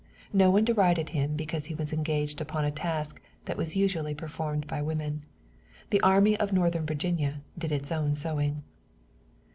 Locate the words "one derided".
0.49-1.09